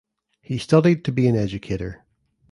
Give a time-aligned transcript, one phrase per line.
[0.41, 2.03] He studied to be an educator.